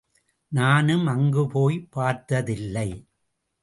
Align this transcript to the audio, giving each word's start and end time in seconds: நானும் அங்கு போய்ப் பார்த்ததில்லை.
நானும் 0.47 1.07
அங்கு 1.07 1.47
போய்ப் 1.47 1.91
பார்த்ததில்லை. 1.91 2.89